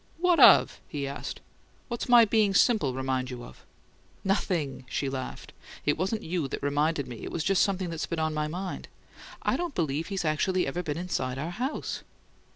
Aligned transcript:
"What 0.19 0.39
of?" 0.39 0.81
he 0.87 1.05
asked. 1.05 1.41
"What's 1.87 2.09
my 2.09 2.25
being 2.25 2.55
simple 2.55 2.95
remind 2.95 3.29
you 3.29 3.43
of?" 3.43 3.63
"Nothing!" 4.23 4.83
she 4.89 5.07
laughed. 5.09 5.53
"It 5.85 5.95
wasn't 5.95 6.23
you 6.23 6.47
that 6.47 6.63
reminded 6.63 7.07
me. 7.07 7.17
It 7.17 7.31
was 7.31 7.43
just 7.43 7.61
something 7.61 7.91
that's 7.91 8.07
been 8.07 8.17
on 8.17 8.33
my 8.33 8.47
mind. 8.47 8.87
I 9.43 9.55
don't 9.55 9.75
believe 9.75 10.07
he's 10.07 10.25
actually 10.25 10.65
ever 10.65 10.81
been 10.81 10.97
inside 10.97 11.37
our 11.37 11.51
house!" 11.51 12.01